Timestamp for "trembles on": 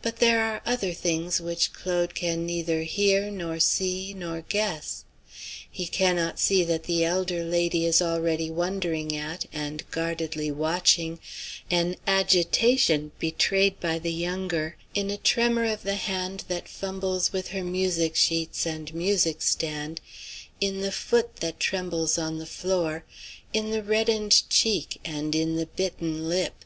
21.60-22.38